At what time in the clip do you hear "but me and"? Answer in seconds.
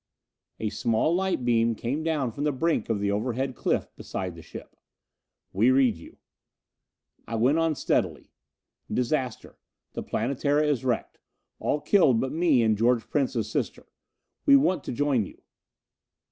12.19-12.75